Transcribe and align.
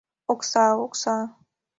—Окса, 0.33 0.65
окса... 0.85 1.17